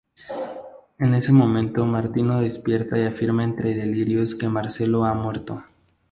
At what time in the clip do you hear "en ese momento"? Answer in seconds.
0.97-1.85